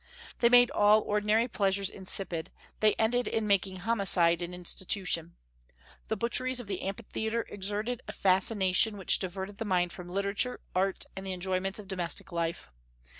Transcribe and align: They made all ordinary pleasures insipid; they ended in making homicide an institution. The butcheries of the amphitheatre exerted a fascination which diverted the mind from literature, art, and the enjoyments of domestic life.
They 0.39 0.49
made 0.49 0.71
all 0.71 1.01
ordinary 1.01 1.47
pleasures 1.47 1.87
insipid; 1.87 2.51
they 2.79 2.95
ended 2.95 3.27
in 3.27 3.45
making 3.45 3.75
homicide 3.81 4.41
an 4.41 4.51
institution. 4.51 5.35
The 6.07 6.17
butcheries 6.17 6.59
of 6.59 6.65
the 6.65 6.81
amphitheatre 6.81 7.45
exerted 7.49 8.01
a 8.07 8.11
fascination 8.11 8.97
which 8.97 9.19
diverted 9.19 9.59
the 9.59 9.65
mind 9.65 9.91
from 9.93 10.07
literature, 10.07 10.59
art, 10.73 11.05
and 11.15 11.23
the 11.23 11.33
enjoyments 11.33 11.77
of 11.77 11.87
domestic 11.87 12.31
life. 12.31 12.71